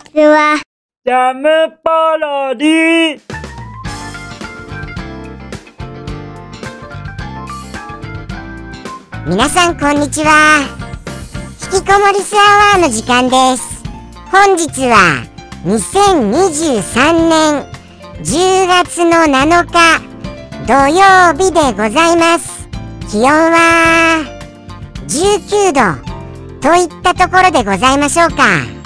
[0.00, 0.60] ちは。
[1.04, 1.48] ジャム
[1.82, 3.20] パロディ
[9.26, 10.60] 皆さんこんにちは。
[11.72, 13.84] 引きこもりスアワーの時間です。
[14.30, 15.24] 本日は
[15.64, 17.64] 2023年
[18.22, 20.00] 10月の7日
[20.66, 22.68] 土曜日でございます。
[23.10, 24.24] 気温は
[25.08, 26.10] 19度
[26.60, 28.79] といったところでございましょうか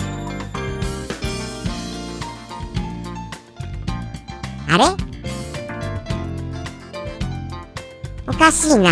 [4.74, 4.86] あれ？
[8.26, 8.90] おかしいな。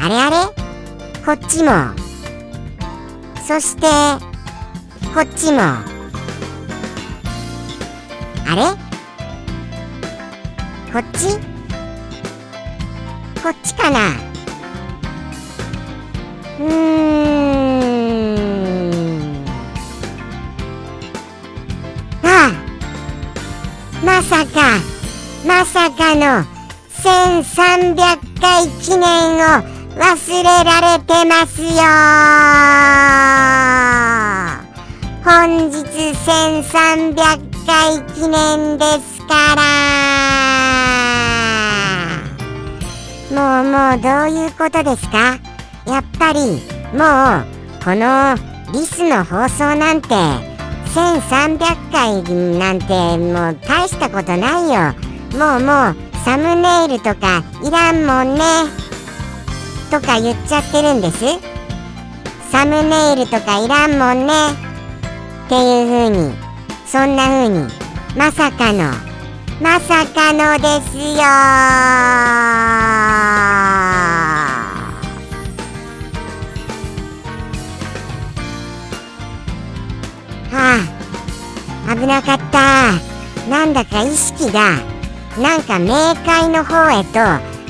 [0.00, 0.36] あれあれ？
[1.22, 1.70] こっちも。
[3.46, 3.86] そして
[5.14, 5.60] こっちも。
[5.60, 5.84] あ
[8.54, 8.62] れ？
[10.94, 11.36] こっち？
[13.42, 13.98] こっちかな？
[24.28, 24.80] さか
[25.46, 26.44] まさかの
[27.04, 29.38] 1300回記念を
[29.96, 31.68] 忘れられてますよ
[35.24, 39.62] 本日1300回記念ですから。
[43.30, 45.38] もうもうどういうことですか？
[45.86, 46.40] やっぱり
[46.92, 47.04] も
[47.42, 47.46] う
[47.84, 48.34] この
[48.72, 50.08] リスの放送なんて
[50.96, 52.22] 1300回
[52.58, 52.86] なんて
[53.18, 54.94] もう大したことないよ。
[55.38, 58.40] もうもうサムネイルとかいらんもんね。
[59.90, 61.26] とか言っちゃってるんです。
[62.50, 64.32] サムネイルとかいらんもんね。
[65.44, 66.34] っていう風に。
[66.86, 67.68] そんな風に。
[68.16, 68.90] まさかの。
[69.60, 71.16] まさかのですよ
[82.16, 82.92] なかった。
[83.50, 84.76] なんだか意識が
[85.38, 87.18] なんか冥界の方へと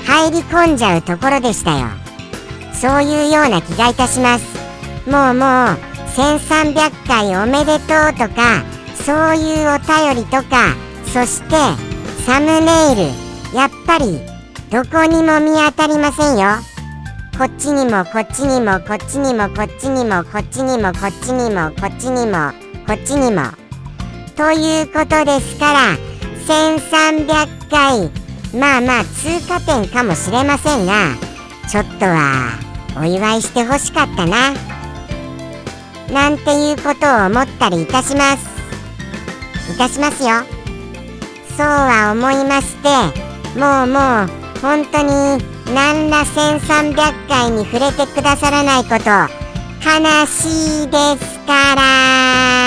[0.04, 1.88] 入り込んじゃうところでしたよ。
[2.72, 4.46] そういうような気がいたします。
[5.10, 5.78] もうもう
[6.14, 8.62] 1300回おめでとうとか
[9.04, 10.74] そういうお便りとか
[11.06, 11.56] そして
[12.24, 12.96] サムネイ
[13.52, 14.20] ルやっぱり
[14.70, 16.50] どこにも見当たりませんよ。
[17.36, 22.52] こっちにもこっちにもこっちにもこっちにもこっちにもこっちにもこっちにも
[22.86, 23.65] こっちにも
[24.36, 25.96] ということですから
[26.46, 28.10] 1300回
[28.58, 31.14] まあまあ通過点かもしれませんが
[31.70, 32.52] ちょっとは
[33.00, 34.52] お祝いしてほしかったな
[36.12, 38.46] なんていうことを思ったりいたします。
[39.74, 40.28] いたしますよ。
[41.56, 42.88] そうは思いまして
[43.58, 45.42] もうもう本当に
[45.74, 49.10] 何ら1300回に触れてくださらないこと
[49.82, 52.65] 悲しいですから。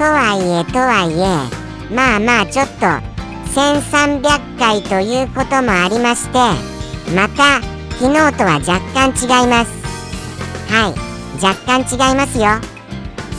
[0.00, 2.86] とはいえとはいえまあまあちょっと
[3.52, 6.38] 1300回ということもありまして
[7.14, 7.60] また
[7.98, 9.70] 昨日とは若干違います。
[10.72, 11.44] はい。
[11.44, 12.46] 若干違いますよ。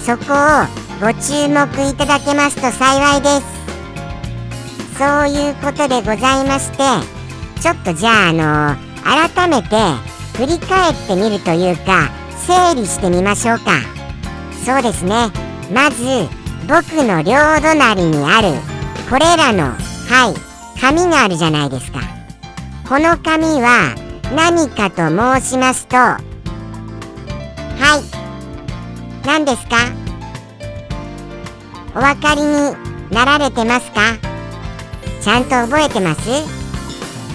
[0.05, 0.67] そこを
[1.01, 4.99] ご注目いただけますと幸いです。
[4.99, 6.77] そういうことでございまして
[7.59, 8.75] ちょっとじゃああの
[9.33, 9.77] 改めて
[10.37, 12.11] 振り返ってみるというか
[12.45, 13.71] 整理してみましょうか。
[14.63, 15.31] そうですね。
[15.73, 18.53] まず僕の両隣にある
[19.09, 19.63] これらの
[20.09, 20.35] はい
[20.79, 21.99] 紙があるじゃないですか。
[22.87, 23.95] この紙は
[24.35, 26.19] 何かと申しますとは
[27.97, 28.03] い
[29.25, 29.77] 何ですか？
[31.95, 32.75] お分かりに
[33.11, 34.17] なられてますか？
[35.21, 36.21] ちゃんと覚えてます？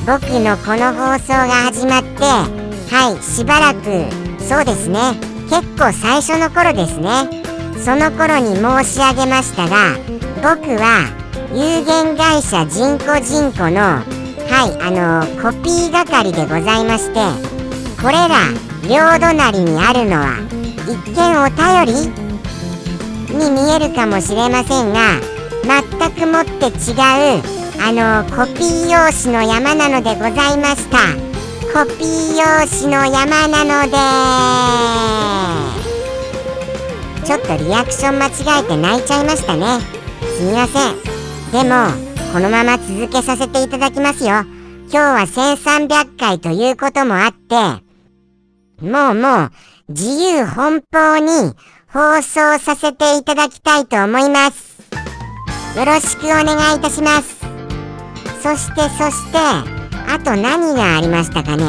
[0.06, 4.10] 僕のこの放送が始まってはいしばらく
[4.42, 5.14] そうですね。
[5.48, 7.45] 結構最初の頃ですね。
[7.86, 9.94] その頃に申し上げましたが
[10.42, 11.06] 僕は
[11.54, 17.20] 有限会社人工人工のはいあのコピー係でございまして
[18.02, 18.50] これら
[18.90, 20.34] 両隣にあるのは
[20.82, 25.20] 一見お便りに見えるかもしれませんが
[25.62, 27.40] 全くもって違う
[27.78, 31.36] あのコピー用紙の山なのでございました。
[31.72, 33.90] コピー用紙の山なの
[35.72, 35.75] で
[37.26, 39.80] ちょっとリアクション間違えて泣いちゃいましたね。
[40.38, 40.94] すみません。
[41.50, 41.90] でも
[42.32, 44.44] このまま続けさせていただきますよ。
[44.88, 47.56] 今日は1300回ということもあって
[48.80, 49.52] もうもう
[49.88, 51.52] 自由奔放に
[51.88, 54.78] 放送させていただきたいと思います。
[55.76, 57.40] よろしくお願いいたします。
[58.40, 61.64] そしてそしてあと何がありましたかね。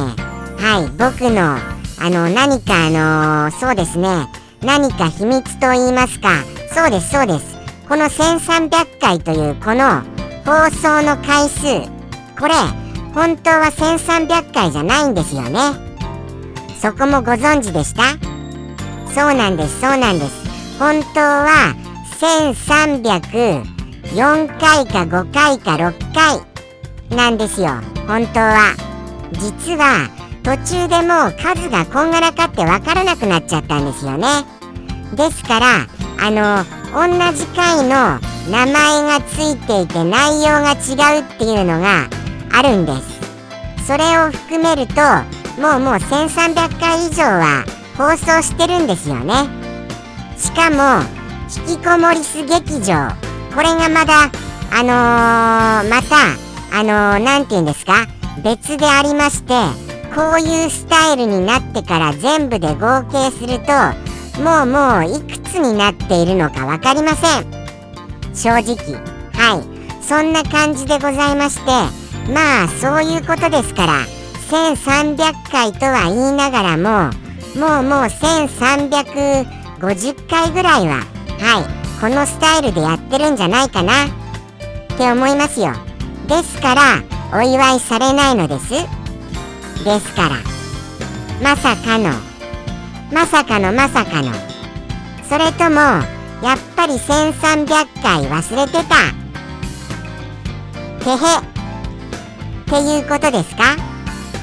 [0.59, 1.57] はい僕の
[2.00, 4.27] あの何かあのそうですね。
[4.62, 6.44] 何か秘密と言いますか。
[6.74, 7.57] そうですそうです。
[7.88, 10.01] この1300回というこの
[10.45, 11.81] 放送の回数。
[12.39, 12.54] これ
[13.13, 15.59] 本当は1300回じゃないんですよね。
[16.80, 18.04] そこもご存知でした？
[19.13, 20.48] そうなんですそうなんです。
[20.77, 21.74] 本当は
[22.19, 26.39] 1304回か5回か6回
[27.15, 27.69] なんですよ。
[28.07, 28.75] 本当は。
[29.33, 30.07] 実は
[30.47, 34.27] 途中でもう数がこんがらかって分からなくなっちゃったんですよね。
[35.13, 35.88] ですから
[36.21, 36.63] あの
[36.94, 38.17] 同じ回の
[38.49, 42.07] 名前がついていて内容が違うっていうのが
[42.53, 43.85] あるんです。
[43.88, 45.01] それを含めると
[45.61, 47.65] もうもう1300回以上は
[47.97, 49.33] 放送してるんですよね。
[50.38, 51.03] しかも
[51.67, 53.09] 引きこもりす劇場。
[53.53, 54.31] これがまだ
[54.71, 58.07] あのー、またあの何、て言うんですか？
[58.41, 59.53] 別でありまして
[60.17, 63.71] こういうスタイルになってから全部で合計すると
[64.41, 67.45] もうもういくつになっているのか分かりません。
[68.33, 68.75] 正直
[69.33, 69.67] はい。
[70.03, 71.69] そんな感じでございまして
[72.33, 74.07] まあそういうことですから
[74.49, 77.11] 1300回とは言いながらも
[77.55, 81.03] もうもう1350回ぐらいは
[81.37, 81.65] はい。
[82.01, 84.09] このスタイルでやってるんじゃないかなっ
[84.97, 85.73] て思いますよ。
[86.27, 87.03] ですから
[87.37, 88.73] お祝いされないのです。
[89.87, 90.35] ですから。
[91.41, 92.11] まさかの。
[93.09, 94.33] まさかのまさかの。
[95.29, 97.67] それともやっぱり1300
[98.03, 98.95] 回忘れてた。
[101.05, 101.15] てへ。
[101.15, 101.17] っ
[102.65, 103.77] ていうことですか？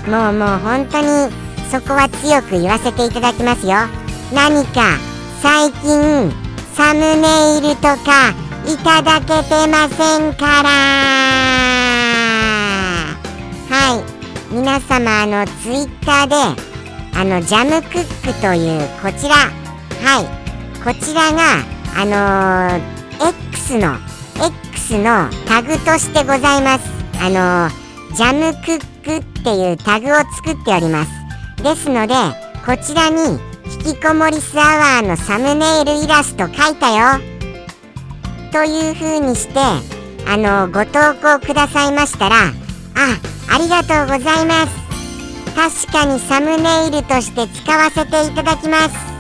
[0.09, 1.31] もうもう本当に
[1.71, 3.75] そこは強く言わせていただきますよ。
[4.33, 4.99] 何か
[5.43, 6.33] 最近
[6.75, 8.33] サムネイルとか
[8.67, 10.71] いただけてませんから。
[13.69, 14.14] はい。
[14.55, 16.37] 皆様あのツイッターで
[17.19, 20.45] あのジャムクックというこちらはい。
[20.81, 21.65] こちらが
[21.97, 23.97] あのー、X の
[24.71, 26.89] X のタグとしてございます。
[27.21, 31.11] あのー、ジャムクックっていうタグを作っております。
[31.65, 32.15] ですので
[32.65, 33.41] こちらに
[33.85, 37.21] 引きこもりスアワーのサムネイルイラスト書いたよ。
[38.53, 39.59] という風にして
[40.29, 42.64] あのご投稿くださいましたら
[42.97, 43.19] あ
[43.55, 44.85] ありがとうございます。
[45.55, 49.15] 確かにサムネイルとして使わせていただきます。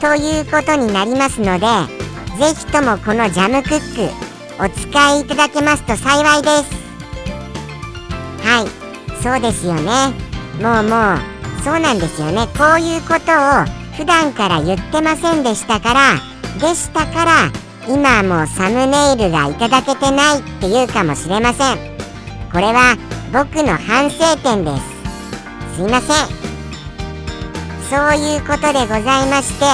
[0.00, 1.66] ということになりますので
[2.38, 6.80] ぜひともこのジャムクックお使いいただけますと幸いです。
[8.46, 10.14] はいそうですよね。
[10.60, 11.18] もうもう
[11.62, 12.46] そうなんですよね。
[12.56, 16.14] こういうことを普段から言ってませんでしたから
[16.58, 17.52] でしたから
[17.88, 21.99] 今もうサムネイルがいただけてないっていうかもしれません。
[22.52, 22.96] これは
[23.32, 25.76] 僕の反省点です。
[25.76, 26.16] すいません。
[27.88, 29.64] そういうことでございまして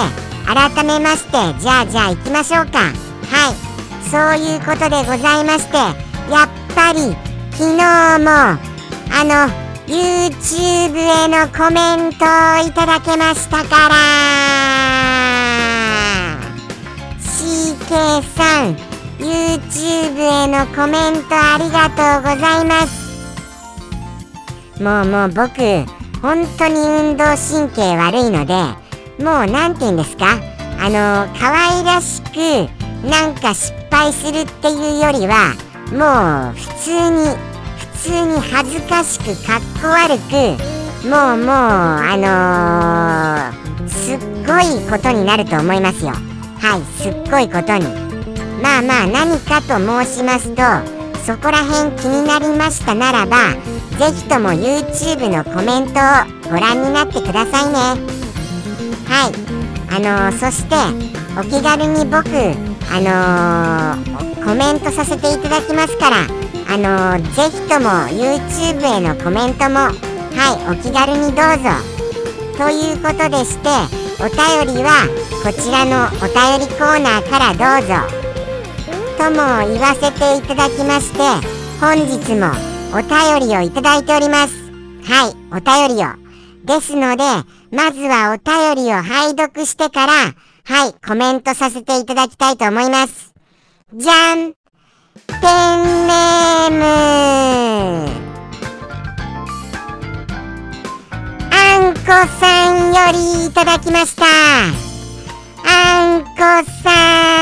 [0.46, 2.78] 改めましてじゃあじゃあ行きましょうか。
[2.78, 3.54] はい。
[4.10, 5.76] そういうことでございまして
[6.30, 7.16] やっぱり
[7.52, 7.82] 昨日
[8.20, 9.48] もあの
[9.86, 13.94] YouTube へのコメントをいただけましたから。
[17.20, 18.85] CK さん
[19.18, 23.06] YouTube へのコメントありがとうございます。
[24.82, 25.86] もうもう僕
[26.20, 28.54] 本当に運動神経悪いので
[29.22, 30.38] もう何て言うんですか？
[30.78, 32.68] あの可愛らしく
[33.08, 35.54] なんか失敗するっていうよりは
[35.90, 37.26] もう普通に
[37.78, 40.32] 普通に恥ずかしくかっこ悪く
[41.08, 42.16] もうもうあ
[43.80, 46.10] のー、すっごいことになると思いますよ。
[46.10, 48.05] はいすっごいことに。
[48.62, 50.62] まあまあ何かと申しますと
[51.24, 53.54] そこら辺気になりましたならば
[53.98, 58.16] ぜひとも YouTube のコメントをご覧になってくださいね。
[59.08, 59.46] はい。
[59.88, 60.74] あのー、そして
[61.38, 62.28] お気軽に僕
[62.92, 66.16] あのー、コメントさせていただきますから
[66.68, 71.96] あのー、ぜひとも YouTube へのコメントもはいお気軽にどうぞ。
[72.58, 73.68] ということでして
[74.20, 75.08] お便りは
[75.42, 78.25] こちらのお便りコーナーからどうぞ。
[79.16, 81.18] とも言わせていただきまして
[81.80, 82.52] 本日も
[82.92, 84.54] お便りをいただいております。
[85.04, 86.08] はいお便りを。
[86.64, 87.24] ですので
[87.70, 90.12] まずはお便りを拝読してから
[90.64, 93.34] はいコメントさせていただきたいと思います。
[93.94, 94.52] じゃん。
[95.28, 98.10] ペンネーム。
[101.50, 102.00] あんこ
[102.38, 104.24] さんよりいただきました。
[105.64, 106.30] あんこ
[106.82, 107.35] さん。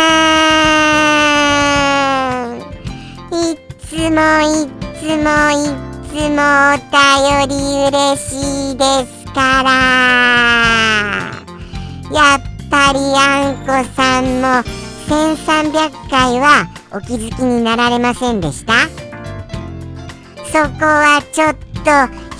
[4.04, 4.68] つもい
[5.00, 5.64] つもい
[6.10, 6.36] つも
[6.74, 7.56] お便り
[7.88, 9.70] 嬉しいですから。
[12.12, 14.62] やっぱりあんこさんも
[15.08, 18.74] 1300回はお気づきになられませんでした？
[20.52, 21.90] そこはちょっと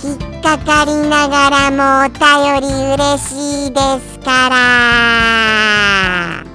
[0.07, 6.45] 引っかかりながらもお便り嬉しいですから。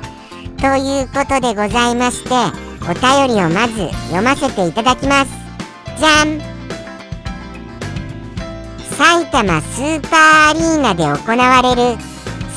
[0.56, 2.30] ということでございまして
[2.82, 5.30] お便りをまず読ませていただきます。
[5.99, 6.40] じゃん。
[8.96, 11.99] 埼玉スーパーアリーナで行われる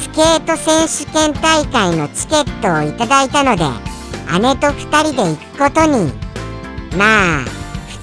[0.02, 3.64] スケート選手権大会のチケットをいただいたので
[4.42, 6.12] 姉と2人で行くことに。
[6.98, 7.46] まあ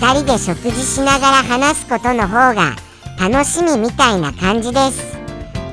[0.01, 2.77] 2人で食事しながら話すことの方が
[3.19, 5.17] 楽しみみたいな感じです。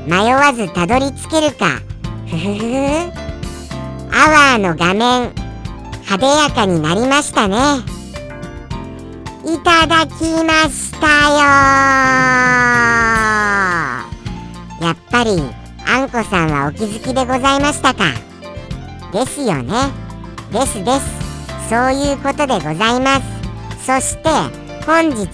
[0.06, 1.80] 迷わずたどり着けるか。
[2.26, 3.28] ふふふ。
[4.12, 5.47] アワーの画面。
[6.10, 7.58] 派手やかになりましたね。
[9.44, 11.38] いただきましたよ
[14.82, 15.32] やっぱり
[15.86, 18.06] あんこさんはお気づきでございましたか？
[19.12, 19.74] ですよね。
[20.54, 21.06] ですです。
[21.70, 23.86] そういうことでございます。
[23.86, 24.30] そして
[24.86, 25.28] 本日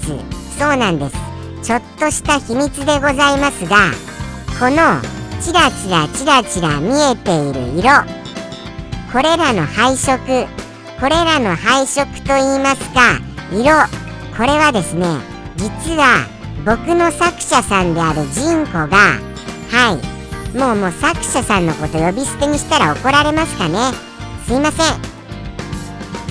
[0.58, 1.15] そうなんです。
[1.62, 3.92] ちょっとした秘密でございますが
[4.60, 5.00] この
[5.39, 7.92] チラチラチラチラ見えている色。
[9.12, 10.48] これらの配色
[11.03, 13.19] これらの配色といいますか
[13.51, 13.74] 色。
[14.38, 15.05] これはですね
[15.57, 16.25] 実は
[16.65, 20.00] 僕の作者さんであるジンコがは
[20.53, 20.57] い。
[20.57, 23.79] もうもう作者さんのこと呼び捨てにしたら怒られますかね。
[24.48, 24.95] すいません。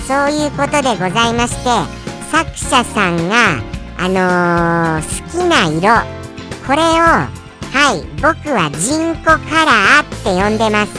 [0.07, 1.69] そういうことでございまして
[2.31, 3.61] 作者さんが
[3.99, 6.01] あのー、好きな色。
[6.65, 7.29] これをは
[7.93, 10.93] い僕はジンコカラーって呼んでます。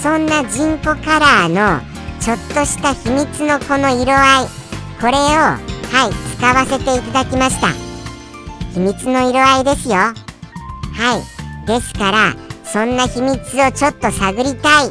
[0.00, 4.64] そんなジンコカラーのちょっとした秘密のこの色合い
[5.00, 7.68] これをはい使わせていただきました。
[8.72, 9.94] 秘密の色合いですよ。
[9.94, 10.14] は
[11.64, 11.66] い。
[11.66, 14.88] ですからそんな秘密をちょっと探りたい。
[14.88, 14.90] っ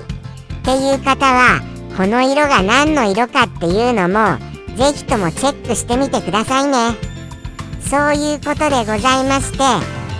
[0.66, 1.62] ていう方は
[1.98, 4.38] この色が何の色かっていうのも
[4.78, 6.96] ぜひともチェックしてみてくださいね。
[7.82, 9.58] そういうことでございまして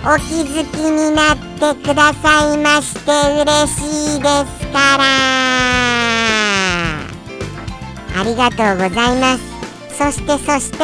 [0.06, 4.28] お気づきになってくださいまして嬉しいで
[4.60, 5.83] すから。
[8.16, 9.42] ありがとうございます。
[9.96, 10.78] そしてそして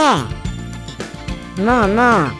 [1.60, 2.30] もうもう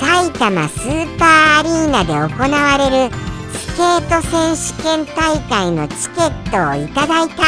[0.00, 3.14] 埼玉スーパーアリーナで行われる
[3.52, 7.42] スケート選手権大会のチケットをいただいた。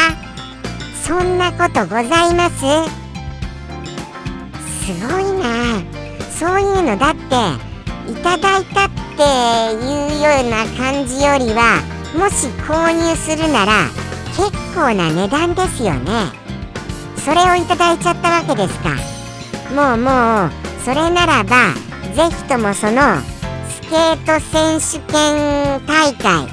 [1.04, 2.60] そんなことございます？
[4.86, 5.82] すごいな。
[6.30, 7.24] そういうのだって
[8.10, 9.22] いただいたって
[9.74, 11.82] いうような感じよりは
[12.18, 13.88] もし購入するなら
[14.36, 16.43] 結構な値段ですよね。
[17.24, 18.90] それをいただいちゃったわけですか。
[19.74, 20.50] もうもう
[20.84, 21.72] それならば
[22.14, 23.18] ぜひともその
[23.68, 26.46] スケート選手権大会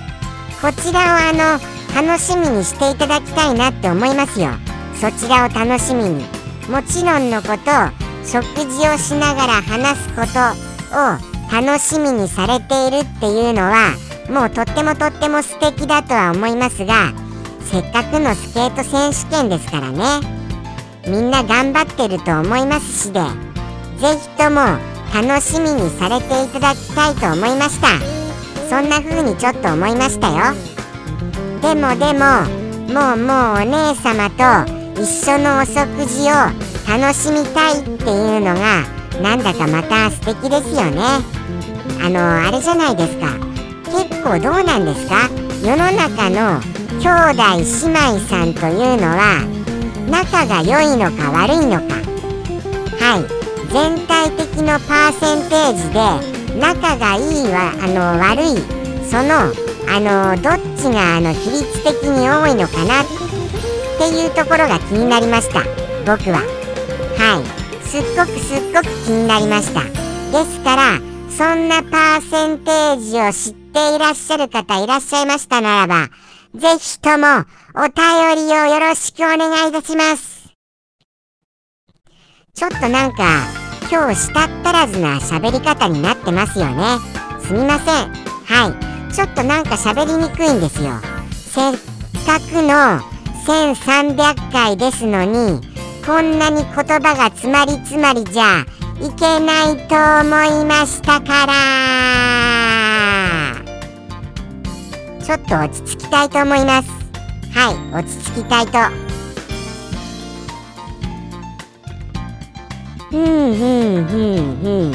[0.61, 1.59] こちらをあの
[1.93, 4.49] 楽しみにしていただきたいなって思いますよ。
[4.99, 6.25] そちらを楽しみに。
[6.69, 7.71] もちろんのこと
[8.25, 10.39] 食事をしながら話すこと
[10.95, 13.93] を楽しみにされているっていうのは
[14.29, 17.11] もうとってもとっても素敵だとは思いますが
[17.61, 20.40] せっかくのスケート選手権ですからね。
[21.07, 23.19] みんな頑張ってると思いますしで
[23.99, 24.61] ぜひとも
[25.13, 27.87] 楽しみにされていただきたいと思いました。
[28.69, 30.55] そんな風にちょっと思いましたよ。
[31.61, 32.45] でもでも
[32.93, 34.43] もうもうお姉様と
[35.01, 36.33] 一緒のお食事を
[36.87, 38.83] 楽しみたいっていうのが
[39.21, 41.01] なんだかまた素敵ですよね。
[42.03, 43.27] あのあれじゃないですか。
[43.85, 45.29] 結構どうなんですか？
[45.61, 46.61] 世の中の
[47.01, 49.43] 兄弟姉妹さんというのは
[50.11, 51.95] 仲が良いのか悪いのか。
[52.99, 53.25] はい。
[53.71, 55.89] 全体的のパーセンテージ
[56.53, 58.61] で仲がいいはあの悪い。
[59.09, 59.53] その
[59.87, 63.05] あのどっちがあの比率的に多いのかなっ
[63.97, 65.61] ていうところが気になりました。
[66.05, 66.39] 僕は。
[67.17, 67.87] はい。
[67.87, 69.81] すっごくすっごく気になりました。
[69.83, 70.99] ですから
[71.29, 76.09] そんなパーセンテージを知っていらっしゃる方いらっしゃいましたならば、
[76.53, 80.53] ぜひともお便りをよろしくお願いいたします。
[82.53, 83.23] ちょっとなんか、
[83.89, 86.97] 今日したったらずな喋り方になってますよね。
[87.39, 88.13] すみません。
[88.45, 88.69] は
[89.09, 89.13] い。
[89.13, 90.91] ちょっとなんか喋りにくいんですよ。
[91.31, 91.73] せっ
[92.25, 92.99] かくの
[93.45, 95.61] 1300回ですのに、
[96.05, 98.65] こんなに言葉が詰まり詰まりじゃ、
[99.01, 101.53] いけないと思いましたから
[105.25, 107.00] ちょっと落ち着きたいと思います
[107.53, 108.71] はい落ち着きたいと
[113.09, 113.19] ふん
[113.55, 114.91] ふんふんふん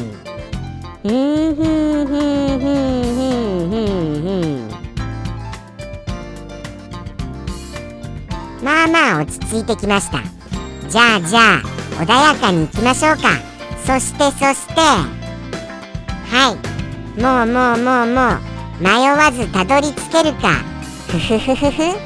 [1.03, 2.23] ふんふんふんふ
[2.57, 2.73] ん
[3.11, 4.29] ふんふ
[8.63, 10.23] んまあまあ落ち着いてきました
[10.89, 11.63] じゃあじゃあ
[12.03, 13.31] 穏やかにいきましょうか
[13.85, 15.27] そしてそして
[16.29, 16.77] はい。
[17.21, 18.41] もうもうもうもう。
[18.79, 20.63] 迷わずたどり着けるか。
[21.09, 22.06] ふふふふふ。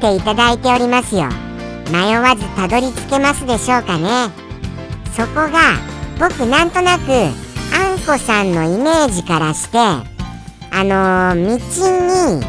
[0.00, 1.28] ていただいておりますよ。
[1.92, 4.30] 迷わずたどり着けますでしょうかね。
[5.14, 5.50] そこが
[6.18, 10.04] 僕なんとなくあんこさんのイメージからしてあ
[10.84, 12.44] のー、道に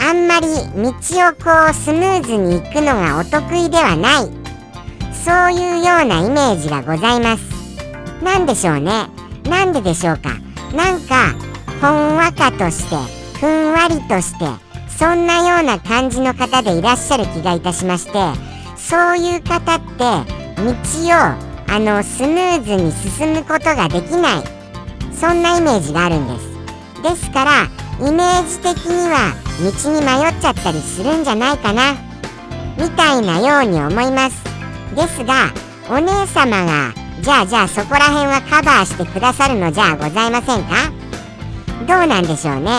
[0.00, 0.90] あんまり道
[1.28, 4.44] をこうスムーズに行くのがお得意ではない。
[5.12, 7.44] そういうようなイメージがございます。
[8.22, 9.08] 何でしょうね。
[9.44, 10.30] なんででしょうか。
[10.74, 11.34] なんか
[11.80, 12.96] ほんわかとして
[13.38, 14.63] ふんわりとして
[14.98, 18.12] そんなような感じの方でいらっしゃる気がいたしまして
[18.76, 21.14] そういう方って道を
[21.66, 24.44] あのスムーズに進むことができない。
[25.12, 26.48] そんなイメージがあるんです。
[27.02, 27.64] ですから
[28.06, 31.94] イメージ的には道に迷っちゃったりするんじゃないかな。
[32.76, 34.44] みたいなように思います。
[34.94, 35.52] ですが
[35.88, 40.92] お姉様がじゃあじゃあそこら辺はカバーしてくださるのじゃあございませんか？
[41.88, 42.70] どうなんでしょうね。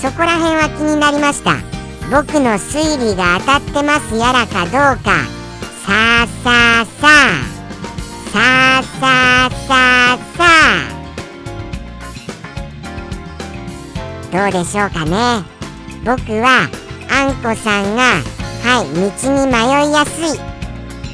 [0.00, 1.56] そこら辺は気になりました。
[2.10, 5.24] 僕の推理が当たってますやらかどうか。
[5.84, 7.56] さあさあさあ。
[8.30, 8.38] さ
[8.78, 8.96] あさ
[9.46, 9.74] あさ
[10.14, 10.96] あさあ。
[14.30, 15.44] どうでしょうかね。
[16.04, 16.68] 僕は
[17.10, 18.02] あんこさんが
[18.62, 19.00] はい道
[19.32, 19.56] に迷
[19.88, 20.38] いやすい。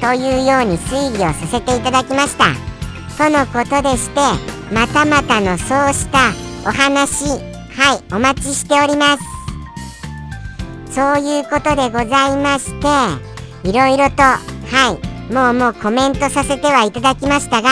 [0.01, 2.53] というように推理をさせていただきました。
[3.17, 4.21] とのことでして
[4.75, 6.33] またまたのそうした
[6.69, 7.52] お話。
[7.77, 9.23] はいお待ちしております。
[10.91, 14.39] そういうことでございましていろいろとは
[15.31, 17.71] いもうもうコメントさせてはいただきましたが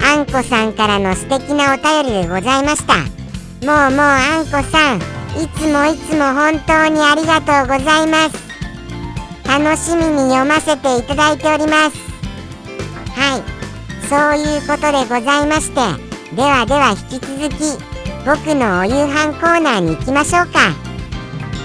[0.00, 2.96] あんこさんからの素敵なお便りでございました。
[3.66, 4.98] もうもうあんこさん
[5.42, 8.46] いつもいつも本当にありがとうございます。
[9.46, 11.96] 楽しみに読ませていただいております。
[13.18, 13.42] はい
[14.08, 15.80] そういうことでございまして
[16.34, 17.95] ではでは引き続き
[18.26, 20.74] 僕のお夕飯コーナーに行きましょうか。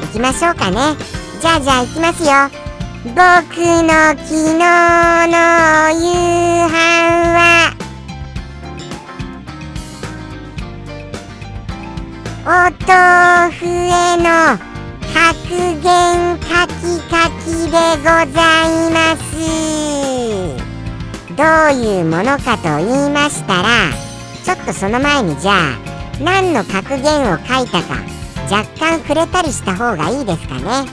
[0.03, 0.95] 行きましょうかね。
[1.41, 2.29] じゃあじゃあ行きますよ。
[3.03, 5.39] 僕の昨日の
[5.87, 6.05] お夕
[6.69, 6.77] 飯
[7.33, 7.73] は。
[12.45, 12.49] お
[12.85, 14.29] 豆腐への
[15.15, 15.17] 白
[15.81, 19.25] 言カキカキでございます。
[21.35, 23.89] どういうものかと言いましたら
[24.43, 25.53] ちょっとその前にじゃ
[25.87, 25.90] あ
[26.23, 27.95] 何の格言を書いたか
[28.49, 30.85] 若干触れたりした方がいいですかね。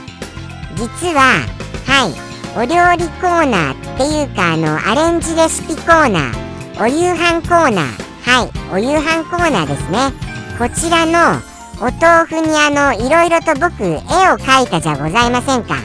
[0.75, 1.45] 実は
[1.85, 2.13] はい
[2.57, 7.85] お料理コーナーっていうかあのアレンジレシピコーナーお夕飯コーナー
[8.23, 10.11] はいお夕飯コーナーですね。
[10.57, 11.39] こちらの
[11.79, 13.99] お豆腐にあのいろいろと僕絵を
[14.37, 15.75] 描いたじゃございませんか。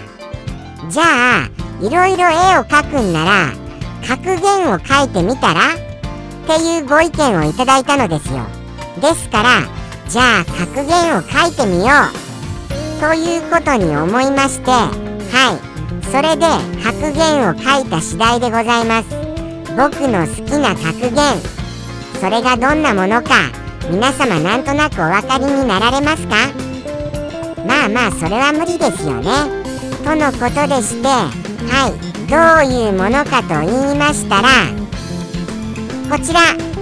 [0.90, 1.48] じゃあ
[1.80, 3.52] いろいろ絵を描くんなら
[4.06, 5.60] 格言を書いてみたら？
[5.74, 8.46] っていうご意見をいただいたのですよ。
[9.04, 9.60] ですから
[10.08, 13.00] じゃあ格言を書いてみよう。
[13.00, 14.88] ということに思いましては
[15.52, 16.06] い。
[16.06, 16.46] それで
[16.82, 19.10] 格言を書いた次第でございます。
[19.76, 21.20] 僕の好きな格言。
[22.18, 23.50] それがどんなものか
[23.90, 26.36] 皆様なんとなくお分かりになられますか？
[27.66, 29.26] まあまあそれは無理ですよね。
[30.02, 31.92] とのことでしてはい。
[32.26, 32.36] ど
[32.66, 34.48] ういうものかと言いましたら
[36.10, 36.73] こちら。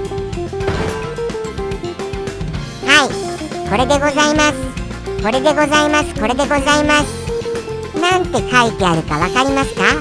[3.73, 9.95] これでございますこれでございますこれでございますなんて書いてあるか分かりますか？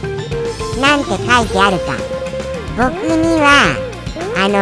[0.81, 1.95] なんて書いてあるか
[2.75, 3.73] 僕には
[4.35, 4.57] あの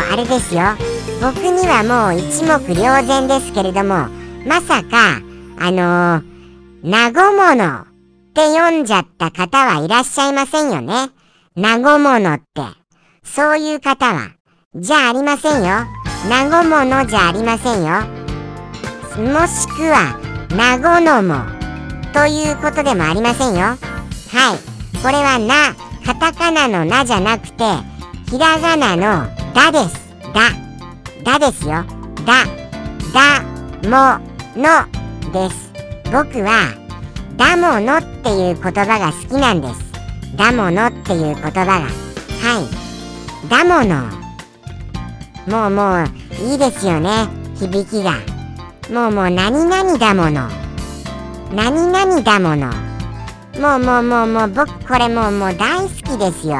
[0.00, 0.62] ー、あれですよ
[1.20, 4.08] 僕にはもう一目瞭然ですけれども、
[4.46, 5.20] まさか、
[5.58, 7.86] あのー、なごものっ
[8.32, 11.10] て読んじゃった方はいらっしゃいませんよね。
[11.54, 12.62] なごものって。
[13.22, 14.30] そういう方は。
[14.74, 15.86] じゃありませんよ。
[16.30, 18.23] なごものじゃありませんよ。
[19.16, 20.18] もしくは、
[20.56, 21.44] なごのも。
[22.12, 23.60] ということでもありませんよ。
[23.60, 23.78] はい。
[25.00, 25.72] これはな、
[26.04, 27.64] カタカナのなじゃなくて、
[28.28, 30.10] ひらがなのだです。
[30.32, 31.38] だ。
[31.38, 31.84] だですよ。
[32.26, 32.44] だ、
[33.12, 33.42] だ、
[33.88, 34.20] も、
[34.56, 34.84] の
[35.32, 35.72] です。
[36.10, 36.74] 僕は、
[37.36, 39.92] だものっていう言葉が好きなんです。
[40.36, 41.72] だものっていう言葉が。
[41.72, 43.48] はい。
[43.48, 44.24] だもの。
[45.46, 46.08] もうもう、
[46.50, 47.28] いいですよね。
[47.54, 48.33] 響きが。
[48.90, 50.48] もうもう、何々だもの。
[51.54, 52.72] 何々だもの。
[53.60, 56.58] もうもうもうもう、僕これもうもう大好きですよ。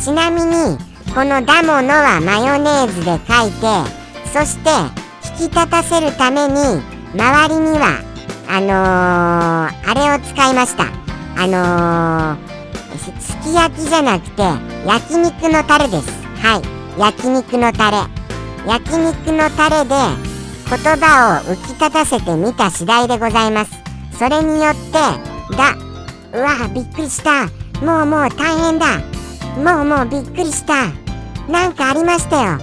[0.00, 0.78] ちなみに、
[1.14, 3.68] このダモのはマヨネーズで書いて
[4.32, 4.70] そして
[5.40, 6.82] 引き立たせるために
[7.14, 8.02] 周りには
[8.48, 10.86] あのー、あれを使いました
[11.36, 14.42] あのー、すき焼きじゃなくて
[14.84, 16.10] 焼肉のタレです
[16.42, 17.98] はい焼肉のタレ
[18.66, 20.33] 焼肉のタレで
[20.68, 23.72] 言葉を浮き立たせてみた次第でございます。
[24.18, 24.92] それによって
[25.56, 25.74] だ
[26.32, 27.46] うわびっくりした。
[27.84, 28.98] もうもう大変だ。
[29.56, 30.86] もうもうびっくりした。
[31.50, 32.58] なんかありましたよ。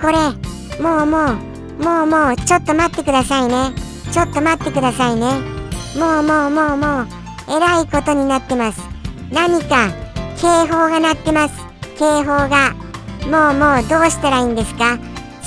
[0.00, 0.14] これ
[0.82, 3.74] もうもうもうもうちょっと待ってくださいね。
[4.12, 5.40] ちょっと待ってくださいね。
[5.98, 7.06] もうもうもうもう
[7.48, 8.80] えらいことになってます。
[9.30, 9.90] 何か
[10.40, 11.54] 警報が鳴ってます。
[11.98, 12.74] 警報が。
[13.28, 14.98] もうもうどうしたらいいんですか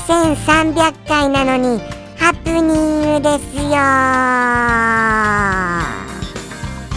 [0.07, 1.81] ？1300回なのに
[2.23, 3.67] ハプニングですよ。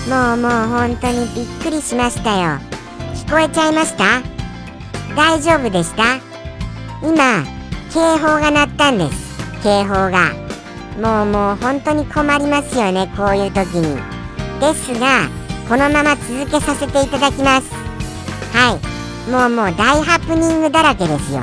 [0.09, 2.61] もうもう本当にびっくりしましたよ。
[3.27, 4.23] 聞こえちゃいました？
[5.17, 6.21] 大丈夫でした？
[7.03, 7.43] 今
[7.93, 9.37] 警報が鳴ったんです。
[9.65, 10.33] 警報が。
[11.03, 13.97] もうもう本当に困りますよねこういう時に。
[14.61, 15.29] ですが
[15.69, 17.73] このまま続けさせていただきます。
[18.55, 19.29] はい。
[19.29, 21.41] もうもう大ハプニングだらけですよ。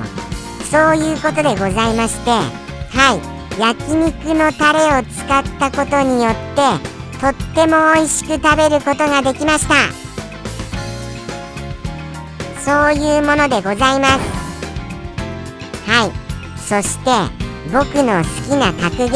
[0.72, 2.32] そういうことでございまして。
[2.32, 3.33] はい。
[3.60, 9.76] 焼肉のタレを使ったことによってとっても美味しく食べることができました。
[12.60, 14.20] そういうものでございます。
[15.88, 16.12] はい。
[16.60, 17.12] そして
[17.72, 19.12] 僕の好きな格言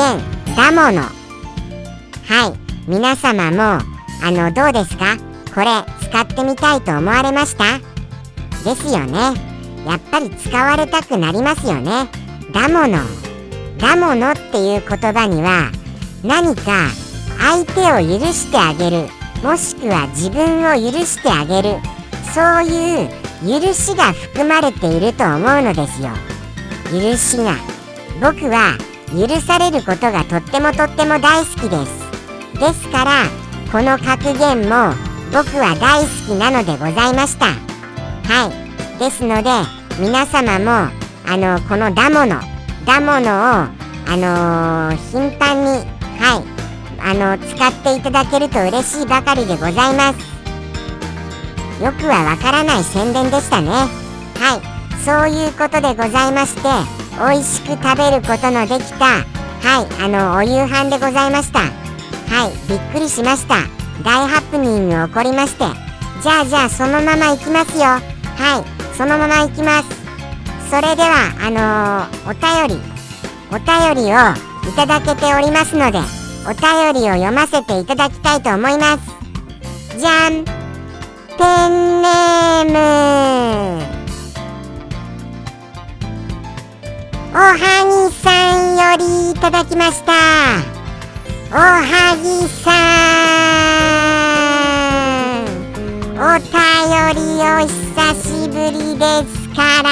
[0.56, 1.02] だもの。
[1.02, 2.58] はい。
[2.88, 3.82] 皆様も
[4.24, 5.18] あのどうですか？
[5.54, 7.80] これ使ってみたいと思われました？
[8.64, 9.18] ですよね。
[9.86, 12.08] やっぱり使われたくなりますよね。
[12.54, 13.00] だもの。
[13.78, 15.72] だものっていう言葉には
[16.24, 16.90] 何か
[17.40, 19.08] 相手を許してあげる
[19.44, 21.76] もしくは自分を許してあげる
[22.34, 23.10] そういう
[23.44, 26.10] 許しが含まれていると思うのですよ。
[26.92, 27.56] 許しが。
[28.20, 28.78] 僕は
[29.12, 32.60] 許されることがとってもとっても大好きです。
[32.60, 33.12] ですから
[33.72, 34.96] この格言も
[35.32, 37.46] 僕は大好きなのでございました。
[37.46, 38.52] は
[38.96, 39.00] い。
[39.00, 39.50] ですので
[40.00, 40.92] 皆様も
[41.28, 42.42] あのこのダモの
[42.88, 45.72] ダモのをあのー、頻繁に
[46.20, 46.58] はい
[47.02, 51.84] あの使っていただけると嬉しいばかりでございます。
[51.84, 53.70] よくはわからない宣伝でしたね。
[53.70, 53.88] は
[54.56, 55.04] い。
[55.04, 56.62] そういうことでございまして
[57.20, 61.60] 美味しく食べることのできたはいあのお夕飯でございました。
[61.60, 61.68] は
[62.48, 63.56] いびっくりしました。
[64.06, 65.66] 大ハプニング起こりまして。
[66.24, 67.84] じゃあじゃあそのまま行きますよ。
[67.84, 68.02] は
[68.64, 70.07] いそのまま行きます。
[70.70, 72.34] それではあのー、お
[72.68, 72.84] 便り
[73.50, 74.16] お便りを
[74.70, 76.00] いただけておりますので
[76.46, 79.18] お便りを読ませていただきたいと思います。
[79.98, 80.46] じゃん。
[81.38, 83.84] ペンネーム。
[87.34, 87.56] おは
[88.10, 90.14] ぎさんよりいただきました。
[91.52, 92.72] おはぎさ
[96.14, 96.18] ん。
[96.18, 96.54] お便
[97.14, 97.76] りお久
[98.16, 99.37] しぶりです。
[99.58, 99.90] から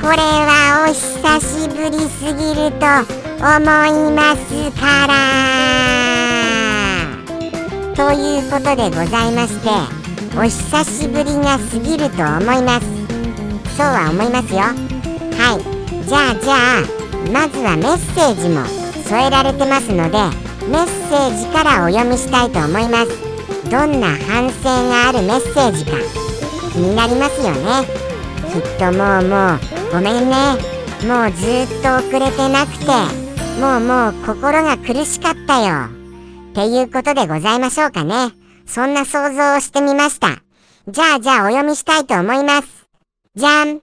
[0.00, 0.96] これはお久
[1.40, 2.86] しぶりすぎると
[3.36, 4.40] 思います
[4.80, 5.12] から。
[7.94, 9.68] ということでございまして
[10.34, 12.86] お久しぶりが過ぎると思います
[13.76, 14.60] そうは思いますよ。
[14.60, 15.60] はい。
[16.06, 16.82] じゃあじゃあ
[17.30, 18.64] まずはメッセージも
[19.06, 20.16] 添えられてますので
[20.66, 23.10] メッセージからお読みしたいと思います。
[23.70, 26.29] どんな反省があるメッセージか。
[26.72, 27.86] 気になりますよね
[28.52, 29.58] きっともうもう
[29.92, 30.36] ごめんね
[31.06, 33.30] もうずっと遅れてなくて
[33.60, 35.90] もうもう心が苦しかったよ。
[36.50, 38.32] っていうことでございましょうかね。
[38.66, 40.38] そんな想像をしてみました。
[40.88, 42.88] じゃあじゃあお読みしたいと思います。
[43.34, 43.80] じゃん。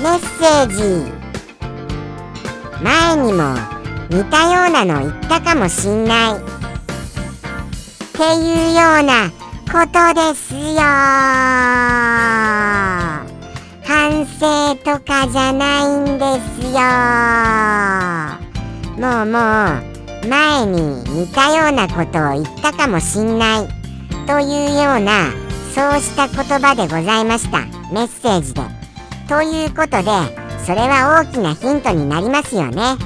[0.00, 1.12] メッセージ。
[2.82, 3.54] 前にも
[4.08, 6.32] 似たようなの言ったかもしんない。
[6.34, 6.38] っ
[8.12, 9.32] ていうような
[9.72, 10.82] ことですよ。
[13.82, 16.78] 反省とかじゃないんですよ。
[19.00, 19.38] もうも
[20.20, 23.68] う前に似たようなことを言ったかもしんない。
[24.26, 25.30] というような
[25.74, 27.60] そうした言葉でございました。
[27.90, 28.60] メッセージで。
[29.26, 30.10] ということで
[30.66, 32.98] それは大きなヒントになりますよね。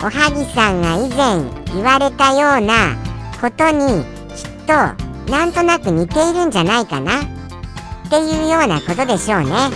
[0.00, 1.42] おはぎさんが以前
[1.74, 2.96] 言われたような
[3.38, 4.02] ことに
[4.34, 7.22] きっとなんとなく似ているんじゃないかな。
[7.22, 9.70] っていうようなことでしょうね。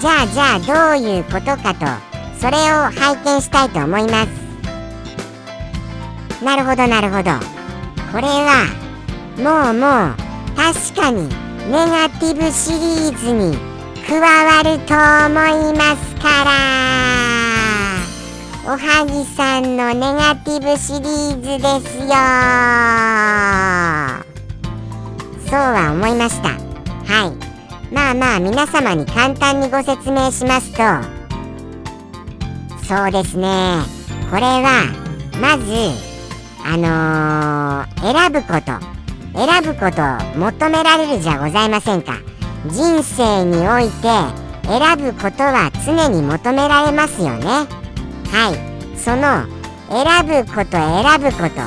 [0.00, 1.86] じゃあじゃあどういうことかと
[2.40, 4.28] それを拝見したいと思います。
[6.42, 7.30] なるほどなるほど。
[8.10, 8.66] これは
[9.36, 10.16] もうもう
[10.56, 11.28] 確かに
[11.70, 13.56] ネガティブシリーズに
[14.08, 15.38] 加わると思
[15.70, 16.50] いますから。
[18.64, 22.14] おはぎさんのネガティブシリーズですよ。
[25.50, 26.50] そうは思いました。
[26.50, 27.92] はい。
[27.92, 30.78] まあまあ皆様に簡単にご説明しますと。
[32.86, 33.80] そうですね。
[34.30, 34.84] これは
[35.40, 35.64] まず
[36.64, 38.78] あのー、選ぶこと。
[39.32, 40.02] 選ぶこと
[40.38, 42.18] 求められるじゃございませんか。
[42.68, 44.06] 人生において
[44.68, 47.44] 選ぶことは常に求められますよね。
[48.30, 48.96] はい。
[48.96, 49.46] その
[49.90, 51.60] 選ぶこと選ぶこと。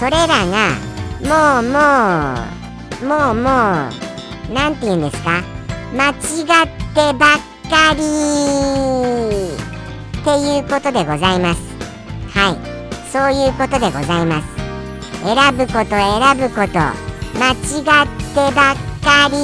[0.00, 2.61] それらがもうもう
[3.02, 3.44] もうもう
[4.52, 5.42] 何て言うんですか？
[5.94, 6.14] 間違っ
[6.94, 7.38] てばっ
[7.68, 8.00] かり。
[10.20, 11.60] っていうことでございます。
[12.32, 12.56] はい。
[13.10, 14.46] そういうことでございます。
[15.24, 16.78] 選ぶこと選ぶこと。
[17.38, 19.34] 間違ってばっかり。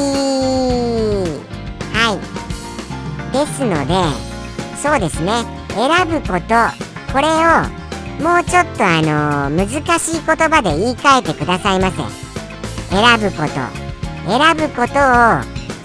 [1.93, 2.19] はい。
[3.33, 3.93] ですので
[4.77, 5.45] そうですね。
[5.71, 6.55] 選ぶこと
[7.13, 7.31] これを
[8.23, 9.69] もうちょっとあの難
[9.99, 12.28] しい言葉で言い換えてくださいませ。
[12.91, 13.89] 選ぶこと。
[14.29, 15.43] 選ぶことを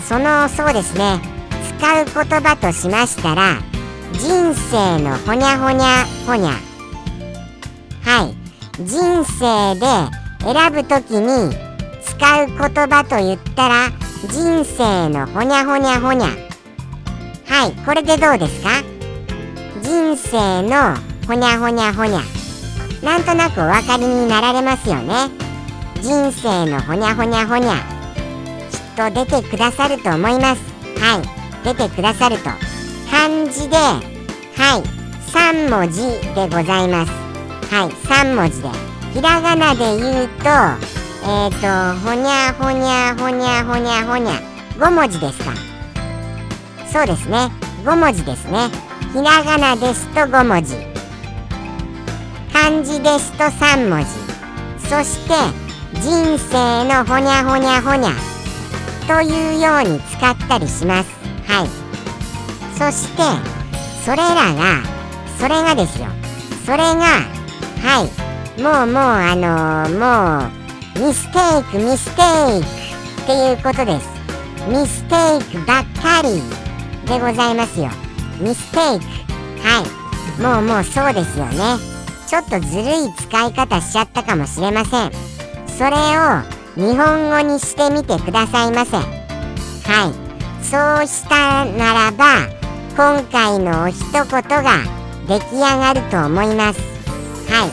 [0.07, 1.21] そのそうですね。
[1.79, 3.59] 使う言葉としましたら
[4.13, 6.51] 人生のほにゃほにゃほにゃ。
[8.03, 8.35] はい。
[8.83, 9.85] 人生で
[10.41, 11.55] 選ぶ時に
[12.03, 13.91] 使う言葉と言ったら
[14.29, 16.27] 人生のほにゃほにゃほにゃ。
[17.45, 17.71] はい。
[17.85, 18.69] これでどうですか？
[19.81, 20.95] 人生の
[21.27, 22.21] ほにゃほにゃほにゃ。
[23.03, 25.42] なんとなくお分かりになられますよね。
[26.03, 27.75] 人生のほにゃほにゃほにゃ。
[28.69, 30.61] きっと出てくださると思います。
[30.99, 31.65] はい。
[31.65, 32.49] 出てくださると。
[33.09, 34.83] 漢字ではい。
[35.31, 36.01] 3文字
[36.35, 37.11] でございます。
[37.73, 37.89] はい。
[37.89, 38.67] 3文字で。
[39.13, 40.49] ひらがなで言うと
[41.25, 44.41] えっ、ー、とほにゃほにゃほにゃほにゃほにゃ。
[44.79, 45.53] 5文字ですか。
[46.91, 47.49] そうですね。
[47.85, 48.67] 5文字ですね。
[49.13, 50.75] ひらがなですと5文字。
[52.51, 54.09] 漢字ですと3文字。
[54.89, 55.62] そして
[56.01, 58.11] 人生のほにゃほにゃほにゃ。
[59.07, 61.09] というように使ったりします。
[61.45, 61.69] はい。
[62.77, 63.23] そして
[64.03, 64.83] それらが
[65.39, 66.07] それがですよ。
[66.65, 67.21] それが
[67.81, 68.05] は
[68.57, 68.61] い。
[68.61, 70.47] もうもうあのー、も
[71.01, 72.21] うミステイクミステ
[72.59, 74.07] イクっていうことです。
[74.69, 75.15] ミステ
[75.57, 76.41] イクばっかり
[77.07, 77.89] でございますよ。
[78.39, 79.05] ミステイク。
[79.67, 80.41] はい。
[80.41, 81.77] もうもうそうですよね。
[82.27, 85.32] ちょっとずるい使い方しちゃったかもしれません。
[85.77, 88.97] それを日本語にしてみてくださいませ。
[88.97, 89.03] は
[90.09, 90.13] い。
[90.63, 92.47] そうしたならば
[92.95, 94.41] 今回のお一言が
[95.27, 96.79] 出来上がると思います。
[97.49, 97.71] はい。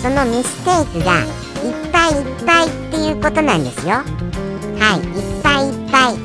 [0.00, 3.96] そのミステイクがいっぱいいっぱいっていうことなんですよ。
[3.96, 5.00] はい。
[5.00, 6.16] いっぱいいっぱい。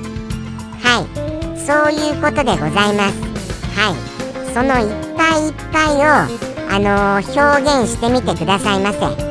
[0.81, 1.59] はい。
[1.59, 3.19] そういうことでございます。
[3.77, 4.19] はい。
[4.53, 9.28] そのいっぱいいっぱいをあのー、表現してみてくださいませ。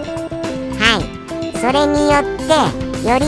[1.61, 3.25] それによってより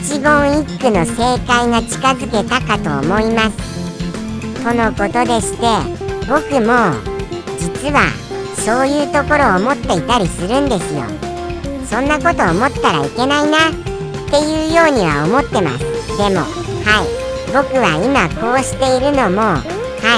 [0.00, 4.62] 一言一句の正解が近づけたかと思います。
[4.62, 5.66] とのことでして
[6.28, 6.94] 僕も
[7.58, 8.06] 実は
[8.54, 11.02] そういうところを思っていたりするんですよ。
[11.86, 13.72] そんなこと思ったらいけないなっ
[14.30, 15.84] ていうようには思ってます。
[16.16, 16.42] でも
[16.84, 17.20] はい。
[17.52, 19.62] 僕は今こうしているのもは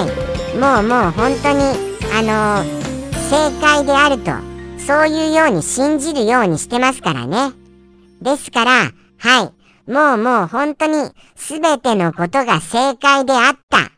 [0.04, 0.58] い。
[0.58, 2.70] もうもう本当にあのー、
[3.30, 4.51] 正解であると
[4.86, 7.52] そういうように信じるようにしてますからね。
[8.20, 9.90] ですからはい。
[9.90, 13.78] もうもう本当に全てのことが正解であった。
[13.78, 13.90] っ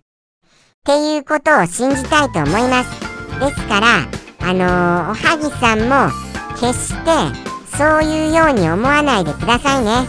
[0.85, 3.01] ていうことを信じたいと思います。
[3.41, 4.07] ですから
[4.41, 6.13] あのー、おはぎさんも
[6.61, 10.07] 決してそういうように思わないでくださいね。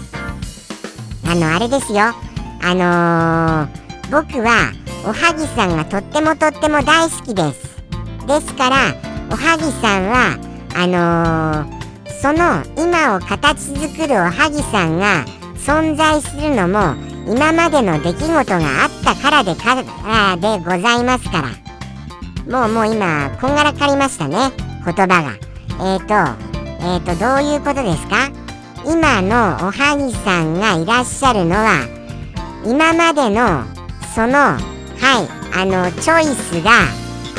[1.25, 2.13] あのあれですよ。
[2.61, 4.73] あのー、僕は
[5.05, 7.75] おはぎさんがとってもとっても大好きです。
[8.27, 8.75] ですから
[9.31, 16.95] おはぎさんはあのー、その今を形作るおはぎさんが存在するのも
[17.27, 21.65] 今までの出来事があったからでからでございますから。
[22.45, 24.51] もうもう今こんがらかりましたね
[24.85, 25.31] 言葉が。
[25.81, 26.13] えっ、ー、と
[26.85, 28.29] えっ、ー、とどういうことですか？
[28.85, 31.87] 今のおはぎさんがいらっしゃるのは
[32.63, 33.63] 今までの
[34.13, 36.71] そのはいあのチョイスが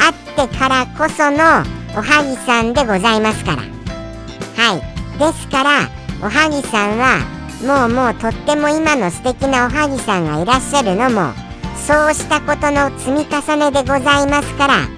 [0.05, 1.62] あってからこその
[1.96, 3.62] おはぎさんでございますから。
[3.62, 5.18] はい。
[5.18, 5.88] ですから
[6.20, 7.24] おはぎさんは
[7.64, 11.32] もうもうとっても今の素敵なおはぎさんがいらっしゃるのも
[11.74, 14.88] そうしたことの積み重ねでございますから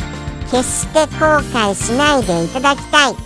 [0.50, 3.12] 決して後悔しないでいただきたい。
[3.12, 3.16] っ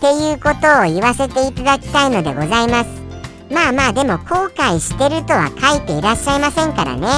[0.00, 2.90] ていうことを言わせていただきたいのでございます。
[3.50, 7.08] まあまあでも後悔してるとは書いていらっしゃいませんからね。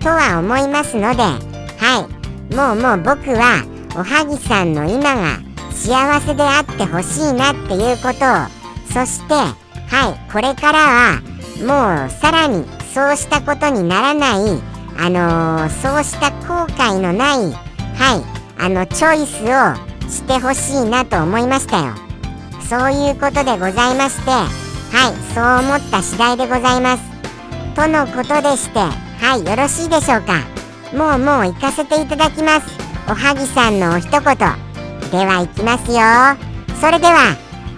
[0.00, 2.06] とは思いますのでは
[2.50, 2.54] い。
[2.54, 3.64] もうもう僕は
[3.98, 5.40] おはぎさんの今が
[5.72, 8.46] 幸せであってほしいなっていうことを
[8.92, 11.20] そしてはいこれからは
[11.58, 14.62] もうさらにそうしたことにならない
[14.96, 17.52] あのー、そうした後悔のない
[17.98, 21.94] はいあのチョイスをしてほしいなと思いましたよ。
[22.68, 27.02] そういうことでございましてはいそう思った次第でございます。
[27.74, 30.44] とのことでしてはいよろしいでしょうか。
[30.96, 32.87] もうもう行かせていただきます。
[33.10, 34.26] おはぎさんのお一言で
[35.24, 35.96] は行きますよ。
[36.78, 37.34] それでは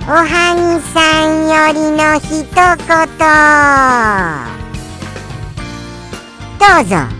[0.08, 2.56] おはぎさんよりの一言。
[6.58, 7.19] どうぞ。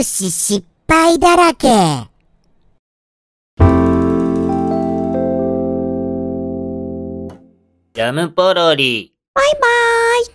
[0.00, 1.68] 選択肢失敗だらけ。
[7.92, 9.12] ジャムポロリ。
[9.34, 9.60] バイバー
[10.22, 10.26] イ。